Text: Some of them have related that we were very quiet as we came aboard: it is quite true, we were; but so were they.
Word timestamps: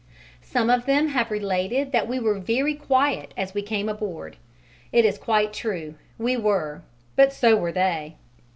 Some 0.41 0.71
of 0.71 0.87
them 0.87 1.09
have 1.09 1.29
related 1.29 1.91
that 1.91 2.07
we 2.07 2.17
were 2.19 2.39
very 2.39 2.73
quiet 2.73 3.35
as 3.37 3.53
we 3.53 3.61
came 3.61 3.87
aboard: 3.87 4.35
it 4.91 5.05
is 5.05 5.19
quite 5.19 5.53
true, 5.53 5.93
we 6.17 6.35
were; 6.35 6.81
but 7.15 7.31
so 7.31 7.55
were 7.55 7.71
they. 7.71 8.15